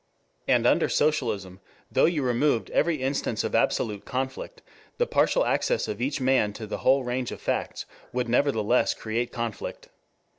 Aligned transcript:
And 0.47 0.65
under 0.65 0.89
socialism, 0.89 1.59
though 1.91 2.05
you 2.05 2.23
removed 2.23 2.71
every 2.71 3.03
instance 3.03 3.43
of 3.43 3.53
absolute 3.53 4.03
conflict, 4.03 4.63
the 4.97 5.05
partial 5.05 5.45
access 5.45 5.87
of 5.87 6.01
each 6.01 6.19
man 6.19 6.53
to 6.53 6.65
the 6.65 6.79
whole 6.79 7.03
range 7.03 7.31
of 7.31 7.39
facts 7.39 7.85
would 8.11 8.27
nevertheless 8.27 8.95
create 8.95 9.31
conflict. 9.31 9.89